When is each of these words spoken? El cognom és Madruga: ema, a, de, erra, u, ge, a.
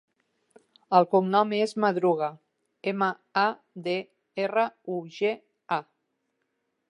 El 0.99 1.05
cognom 1.11 1.51
és 1.57 1.75
Madruga: 1.83 2.29
ema, 2.93 3.09
a, 3.43 3.45
de, 3.89 3.95
erra, 4.47 4.63
u, 4.95 4.99
ge, 5.19 5.35
a. 5.79 5.81